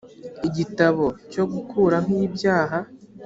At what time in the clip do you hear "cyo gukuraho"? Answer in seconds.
1.31-2.11